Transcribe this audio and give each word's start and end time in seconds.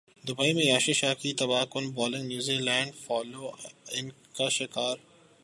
Dubai 0.23 0.53
میں 0.53 0.65
یاسر 0.65 0.93
شاہ 0.93 1.13
کی 1.13 1.31
تباہ 1.33 1.65
کن 1.71 1.89
bowling 1.89 2.25
New 2.27 2.57
Zealand 2.59 2.91
follow 2.95 3.51
on 3.91 4.09
کا 4.35 4.47
شکار 4.49 4.95